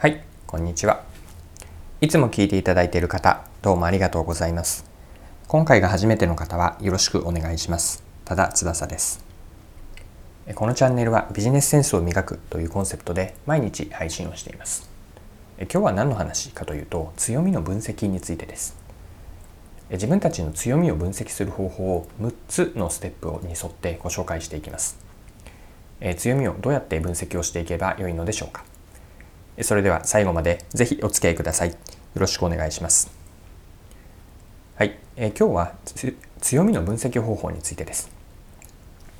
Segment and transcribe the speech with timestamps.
[0.00, 1.04] はい、こんにちは。
[2.00, 4.86] いつも聞いていただいている方、どうもありがとうございます。
[5.46, 8.02] 今回が初めての方はよろしくお願いします。
[8.24, 9.22] ただ翼です。
[10.54, 14.88] このチャンネルはビジネスセンスを磨くというコンセプトで毎日配信をしています。
[15.58, 18.78] 今日は何の話かというと、強みの分析についてです。
[19.90, 24.96] 自分たちの強みを分析する方法を6つのステップに沿ってご紹介していきます。
[26.16, 28.64] 強みをどうやって分析をしていけばよいのでしょうか。
[29.62, 31.70] それでは最後までぜひお付き合いください。
[31.70, 31.76] よ
[32.14, 33.10] ろしくお願いします。
[34.76, 35.74] はい、えー、今日は
[36.40, 38.10] 強みの分析方法についてです。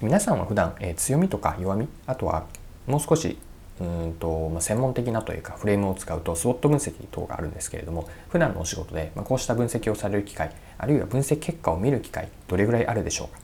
[0.00, 2.46] 皆さんは普段、えー、強みとか弱み、あとは
[2.86, 3.38] もう少し
[3.80, 13.40] うんと、まあ、専門的なというかフレームを使うとスウォット分析等があるんですけれども普段のお仕事で、まあ、こうした分析をされる機会あるいは分析結果を見る機会どれぐらいあるでしょうか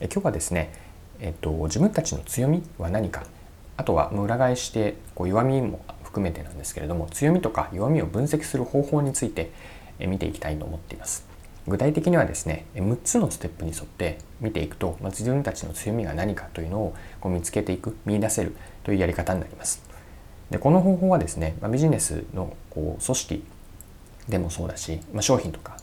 [0.00, 0.72] え今日はですね、
[1.20, 3.24] えっと、自分たちの強みは何か
[3.78, 5.80] あとは裏返してこう弱みも
[6.16, 9.50] 含めてなんですけれども強みとか弱みを分析する方法について
[9.98, 11.26] 見ていきたいと思っています。
[11.68, 19.82] 具体的にはですね6つのステップに沿って見ていくと、ま自分たちの強みが何かというのをこう見つけていく見出せるというやり方になります。
[20.50, 23.44] でこの方法はですね、まビジネスのこう組織
[24.28, 25.76] でもそうだし、ま商品とか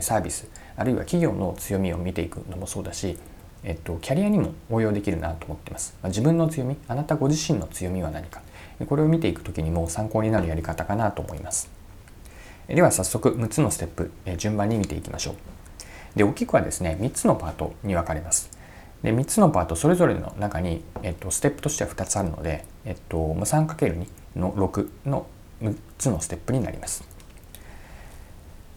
[0.00, 3.18] サービスあるいは企業の強みを見ていくのもそうだし
[3.62, 5.94] えっと、キャリアにも応用できるなと思ってます。
[6.02, 8.40] まあ、自分の強み、あなたご自身の強みは何か、
[8.86, 11.70] これを見ていく時にも参考になるやり方かなと思います。
[12.68, 15.34] では早速6つのステップ、順番に見ていきましょう。
[16.16, 18.50] で大きくはですね3つのパートに分かれます。
[19.02, 24.06] で3つのパートそれぞれの中に、えっと、ステップとしては2つあるので、えっと、3×2
[24.36, 25.26] の6の
[25.62, 27.04] 6つのステップになります。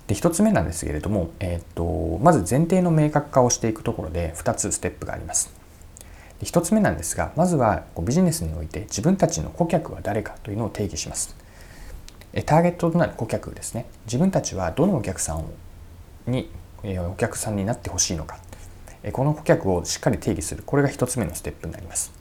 [0.07, 5.62] で1つ目なんですけれども、えっと、まず前提の明確化をしていくところで2つステップがあります。
[6.43, 11.35] 1つ目なんですがまずはビジネスにおいて自分たちの顧客は誰かというのを定義します。
[12.45, 13.85] ターゲットとなる顧客ですね。
[14.05, 15.45] 自分たちはどのお客さん
[16.31, 16.49] に
[16.83, 18.37] お客さんになってほしいのか。
[19.11, 20.63] この顧客をしっかり定義する。
[20.65, 22.11] これが1つ目のステップになります。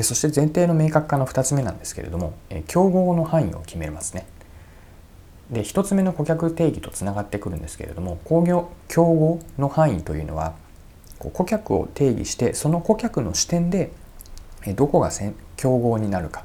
[0.00, 2.34] そして前提の明確化の2つ目なんですけれども
[2.66, 4.26] 競合の範囲を決めますね。
[5.50, 10.54] で1つ目の顧客定義とつながってくるんですけれども工業競合の範囲というのは
[11.30, 13.92] 顧客を定義してその顧客の視点で
[14.76, 15.10] どこが
[15.56, 16.44] 競合になるか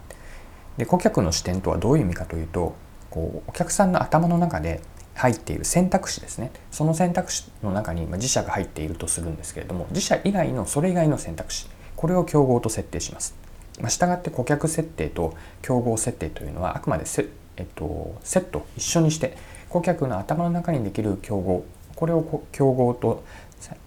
[0.77, 2.75] で顧客の視点とはどういう意味かというと
[3.09, 4.81] こうお客さんの頭の中で
[5.15, 13.35] 入っている選択肢ですねその選択肢の中に自社が入っているとするんですけれども自社以外のそれ以外の選択肢これを競合と設定します。
[13.81, 19.37] まあ、従って顧客設定と競合設定というのはあくまでセ,、えっと、セット一緒にして
[19.69, 21.65] 顧客の頭の中にできる競合
[21.95, 23.23] これを競合と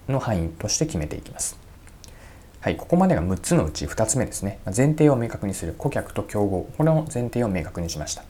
[0.08, 1.58] の範囲として決めていきます。
[2.60, 4.60] はい、ここまでが6つのうち2つ目ですね。
[4.66, 6.68] 前提を明確にする顧客と競合。
[6.76, 8.22] これの前提を明確にしました。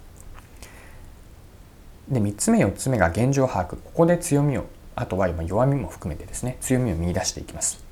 [2.09, 3.77] で、3つ目、4つ目が現状把握。
[3.77, 4.65] ここで強みを、
[4.95, 7.85] あとは今弱みも含めてですね、強みを見出していきます。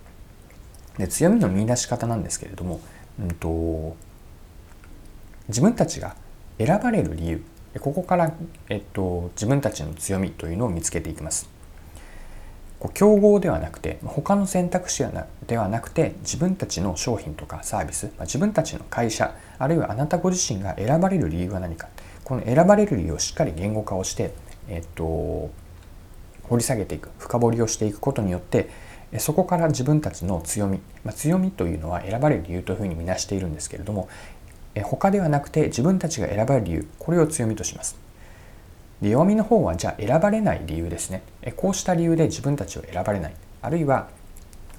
[0.97, 2.81] で、強みの見出し方なんですけれども、
[3.21, 3.97] うんと、
[5.49, 6.17] 自分たちが
[6.59, 7.44] 選ばれる理由。
[7.81, 8.32] ここから、
[8.69, 11.59] えっと、自分たちの強みというのを見つけていきます。
[12.81, 15.05] こう競合ではなくて他の選択肢
[15.47, 21.89] ではなくて自分たちの商品とかサービスま自分たちの会社あるいはあなたご自身が選ばれる理由は何か
[22.25, 24.33] この選ばれる理由をしっかり言語化をして、
[24.69, 25.51] えっと、
[26.45, 28.71] 掘り下げていく深掘りをしていくことによって
[29.19, 34.09] そこから自分たちの強み、まあ、強みというのは選ばれる理由というふうに見なしているんですけれども
[34.85, 38.09] 他ではなくて自分たちが選ばれる理由これを強みとします。
[39.00, 41.22] で弱みの方はじゃあ選ばれない理由ですね。
[41.56, 43.34] こうした理由で自分たちを選ばれない。
[43.62, 44.09] あるいは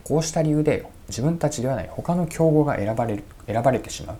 [0.04, 1.90] こうした理由で自分たちではない。
[1.92, 4.18] 他の競合が選ばれる選ばれてしまう。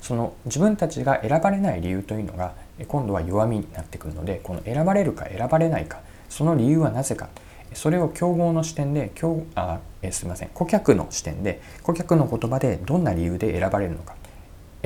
[0.00, 2.54] その自分たちが選ばれない理由というのが
[2.88, 6.00] 今度は弱みになってくるのでこの選ばれるか選ばれないか。
[6.28, 7.28] その理由はなぜか。
[7.72, 10.48] それを競合の視点で競あえすみません。
[10.52, 14.14] 顧客の視点で顧客の言葉でどんな理由で選ばれるのか。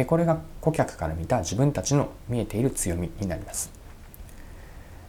[0.06, 3.77] これが顧客から見た自分たちの見えている強みになります。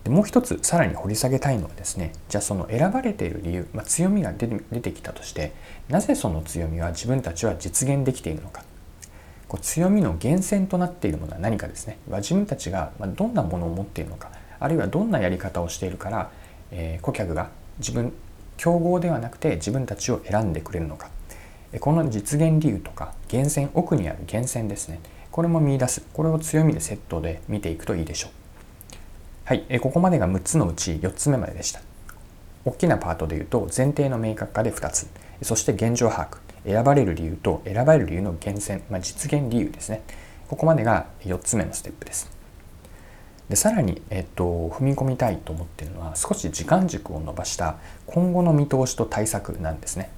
[0.10, 4.48] でもう一つさらに掘り下げたいのはですねじゃあその選ばれている理由、まあ、強みが出
[4.82, 5.54] てきたとして
[5.88, 8.64] なぜその強みは自分たちは実現できているのか。
[9.48, 11.98] こう強みの源泉となっているものは何かですね。
[12.08, 16.32] 自分たちがどんなものを持っているのかあるいはどんなやり方をしているから、
[16.72, 18.14] えー、顧客が自分
[18.58, 21.10] 競合ではなくて自分たちを選んでくれるのか。
[21.80, 25.00] この実現理由とか源泉奥にある源泉ですね。
[25.32, 26.02] これも見出す。
[26.14, 28.39] これを強みでセットで見ていくといいでしょう。
[29.50, 31.82] はい、えここまでが6つのうち4つ目まででした。
[32.66, 35.08] 大きなパートで言うと前提の明確化で2つ、
[35.42, 40.04] そして現状把握、選ばれる理由と選ばれる理由の源泉、まあ、実現理由ですね。
[40.50, 42.30] ここまでが4つ目のステップです。
[43.50, 50.12] でさらに、えっと、踏み込みたいと思っているのは少し時間軸を伸ばした今後の見通しと対策なんですね。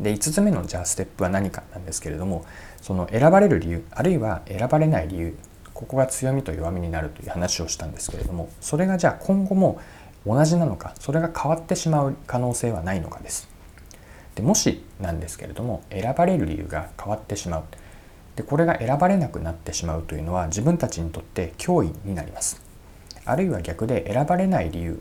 [0.00, 2.46] で5つ目のじゃあステップは何かなんですけれども
[2.80, 5.36] その選ばれる理由あるいは選ばれない理由
[5.76, 9.78] ここが強みと弱みになるという話をしたんですけれどもそれがじゃあ今後も
[10.24, 13.48] 同じなのかそれが変わってしまう可能性はないのかです。
[14.34, 17.64] でもしなんですけれども選ばれる理由が変わってしまう。
[18.36, 22.62] でこれが選ばれなくなってしまうというのは自分たちにとって脅威になります。
[23.26, 24.98] あるいは逆で選ばれない理由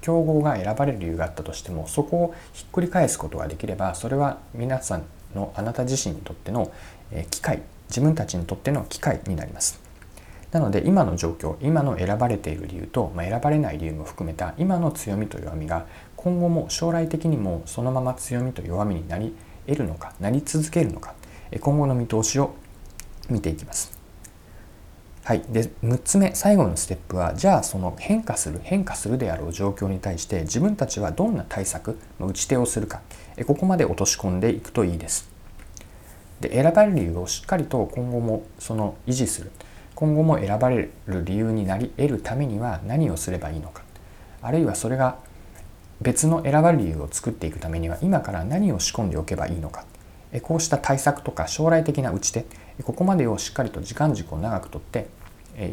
[0.00, 5.04] 競合が選ばれる理由があったとしてもそこをひっくり返すことができればそれは皆さん
[5.34, 6.72] のあなた自身にとっての
[7.30, 9.87] 機会自分たちにとっての機会になります。
[10.52, 15.86] なので今の状況今の選ばれている理由と、まあ、選ばれない理由も含めた今の強みと弱みが
[16.16, 19.36] 今後も将来的にもそのまま強みと弱みになり
[19.66, 21.14] 得るのかなり続けるのか
[21.60, 22.54] 今後の見通しを
[23.28, 23.96] 見ていきます。
[25.24, 33.02] はい、で6つ目最後のステップはじゃあその変化する変化するであろう状況に対して自分たちはどんな対策打ち手をするか
[33.46, 35.30] ここまで落とし込んでいくといいです。
[36.40, 39.50] で選ばれる理由をしっかりと今後もその維持する
[39.98, 43.82] 今後も選ばれる理由になり得るためには何をすればいいのか。
[44.40, 45.18] あるいはそれが
[46.00, 49.86] 別の選ばれる理由を作っていくためには今から何を仕込んでおけばいいのか。
[50.42, 52.44] こうした対策とか将来的な打ち手。
[52.84, 55.08] ここまでをしっかりと時間軸を長くとって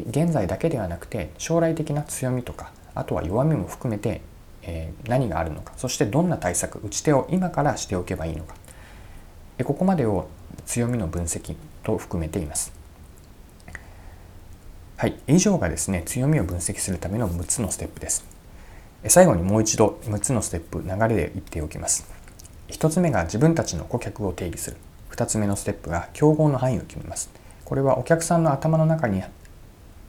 [0.08, 4.22] 現在だけではなくて将来的な強みとかあとは弱みも含めて
[5.06, 5.72] 何があるのか。
[5.76, 8.56] そしてどんな対策打ち手を今からしておけばいいのか。
[9.62, 10.26] ここまでを
[10.64, 12.74] 強みの分析と含めています。
[14.98, 18.24] はい、以上がですね強みを分析するための6つのステップです。
[19.08, 22.10] 最後にもう一度6つのステップ流れで言っておきます。
[22.68, 24.78] 1つ目が自分たちの顧客を定義する。
[25.10, 27.28] 2つ目のステップが競合の範囲を決めます。
[27.66, 29.22] これはお客さんの頭の中に、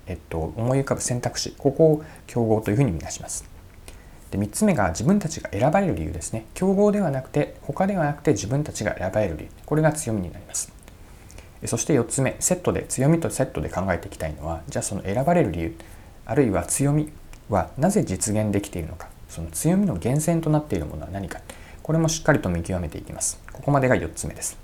[0.06, 1.54] えっと、思い浮かぶ選択肢。
[1.58, 3.44] ここを競合というふうに見なします。
[4.32, 6.46] で3つ目が自分たちが選ばれる理由ですね。
[6.54, 9.50] 競合ではなくて他ではなくて自分たちが選ばれる理由。
[9.66, 10.77] これが強みになります。
[11.66, 15.78] そして4つ目セットで強みとセットで考えていきたいのはじゃあその選ばれる理由
[16.26, 17.12] あるいは強み
[17.50, 19.10] はなぜ実現できているのか。
[19.30, 21.42] その強みの源泉となっているものは何か。
[21.84, 23.42] これもしっかりと見極めていきます。
[23.52, 24.58] ここまでが4つ目です。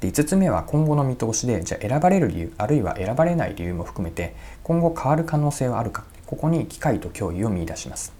[0.00, 6.04] で5つ目は今後の見通しでじゃあ選ばれる理由あるいは選ばれない理由も含めて今後変わる可能性はあるか。
[6.26, 8.12] ここに機会と脅威を見いだします。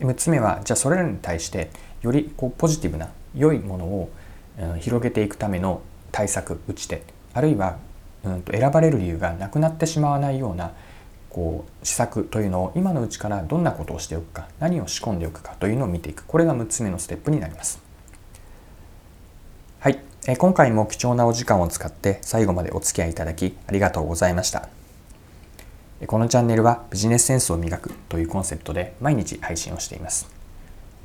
[0.00, 1.70] 6つ目はじゃあそれらに対して
[2.02, 4.10] よりこうポジティブな良いものを
[4.80, 5.82] 広げていくための
[6.12, 7.02] 対策打ち手
[7.34, 7.78] あるいは、
[8.24, 10.72] うん、と選ばれる理由がなくなってしまわないような
[11.30, 17.80] こう施策というのを今のうちからどんなことをしておくか何を仕込んでおくかというのを見ていくこれが6つ目のステップになります。
[19.80, 24.68] はい、え今回も貴重なお時間を使って最後までお付き合いいただきありがとうございました。
[26.06, 30.28] このチャンネルはビジネスセンスを磨くというコンセプトで毎日配信をしています。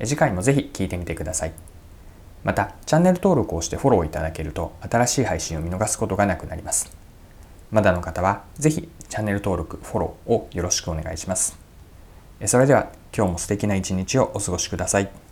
[0.00, 1.52] 次回もぜひ聴いてみてください。
[2.44, 6.96] またチャンネル登録をしてフォローいただけると新しい配信を見逃すことがなくなります
[7.70, 11.58] まだの方は是非チャンネル登録フォローをよろしくお願いします
[12.46, 15.23] それでは今日も素敵な一日をお過ごしください。